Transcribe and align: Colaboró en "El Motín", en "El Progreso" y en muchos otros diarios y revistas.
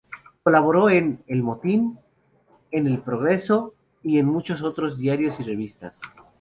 Colaboró 0.41 0.89
en 0.89 1.23
"El 1.27 1.43
Motín", 1.43 1.99
en 2.71 2.87
"El 2.87 3.01
Progreso" 3.03 3.75
y 4.01 4.17
en 4.17 4.25
muchos 4.25 4.63
otros 4.63 4.97
diarios 4.97 5.39
y 5.39 5.43
revistas. 5.43 6.01